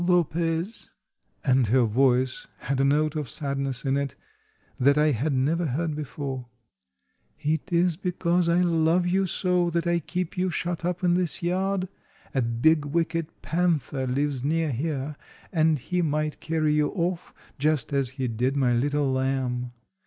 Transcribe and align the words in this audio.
"Lopez," 0.03 0.89
and 1.45 1.67
her 1.67 1.83
voice 1.83 2.47
had 2.61 2.81
a 2.81 2.83
note 2.83 3.15
of 3.15 3.29
sadness 3.29 3.85
in 3.85 3.97
it 3.97 4.15
that 4.79 4.97
I 4.97 5.11
had 5.11 5.31
never 5.31 5.67
heard 5.67 5.95
before, 5.95 6.47
"it 7.39 7.71
is 7.71 7.97
because 7.97 8.49
I 8.49 8.61
love 8.61 9.05
you 9.05 9.27
so 9.27 9.69
that 9.69 9.85
I 9.85 9.99
keep 9.99 10.35
you 10.39 10.49
shut 10.49 10.83
up 10.83 11.03
in 11.03 11.13
this 11.13 11.43
yard. 11.43 11.87
A 12.33 12.41
big, 12.41 12.83
wicked 12.83 13.27
panther 13.43 14.07
lives 14.07 14.43
near 14.43 14.71
here, 14.71 15.17
and 15.53 15.77
he 15.77 16.01
might 16.01 16.39
carry 16.41 16.73
you 16.73 16.87
off, 16.89 17.31
just 17.59 17.93
as 17.93 18.09
he 18.17 18.27
did 18.27 18.55
my 18.57 18.73
little 18.73 19.07
lamb. 19.11 19.71